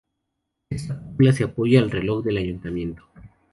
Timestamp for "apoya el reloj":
1.43-2.23